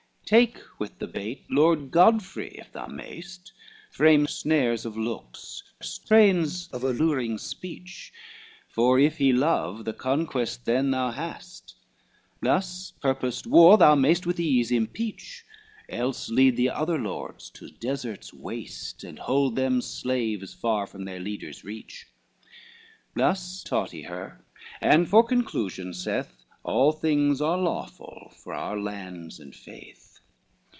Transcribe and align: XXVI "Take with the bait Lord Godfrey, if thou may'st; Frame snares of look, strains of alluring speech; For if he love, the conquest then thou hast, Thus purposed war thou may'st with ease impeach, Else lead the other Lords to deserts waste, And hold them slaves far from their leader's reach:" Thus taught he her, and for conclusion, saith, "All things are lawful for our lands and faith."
XXVI 0.33 0.37
"Take 0.55 0.79
with 0.79 0.97
the 0.99 1.07
bait 1.07 1.43
Lord 1.49 1.91
Godfrey, 1.91 2.51
if 2.57 2.71
thou 2.71 2.87
may'st; 2.87 3.51
Frame 3.89 4.27
snares 4.27 4.85
of 4.85 4.95
look, 4.97 5.35
strains 5.81 6.69
of 6.69 6.85
alluring 6.85 7.37
speech; 7.37 8.13
For 8.69 8.97
if 8.97 9.17
he 9.17 9.33
love, 9.33 9.83
the 9.83 9.91
conquest 9.91 10.63
then 10.63 10.91
thou 10.91 11.11
hast, 11.11 11.75
Thus 12.41 12.91
purposed 13.01 13.45
war 13.45 13.77
thou 13.77 13.95
may'st 13.95 14.25
with 14.25 14.39
ease 14.39 14.71
impeach, 14.71 15.43
Else 15.89 16.29
lead 16.29 16.55
the 16.55 16.69
other 16.69 16.97
Lords 16.97 17.49
to 17.49 17.67
deserts 17.69 18.33
waste, 18.33 19.03
And 19.03 19.19
hold 19.19 19.57
them 19.57 19.81
slaves 19.81 20.53
far 20.53 20.87
from 20.87 21.03
their 21.03 21.19
leader's 21.19 21.65
reach:" 21.65 22.07
Thus 23.15 23.61
taught 23.63 23.91
he 23.91 24.03
her, 24.03 24.45
and 24.79 25.09
for 25.09 25.25
conclusion, 25.25 25.93
saith, 25.93 26.37
"All 26.63 26.93
things 26.93 27.41
are 27.41 27.57
lawful 27.57 28.31
for 28.41 28.53
our 28.53 28.79
lands 28.79 29.37
and 29.37 29.53
faith." 29.53 30.07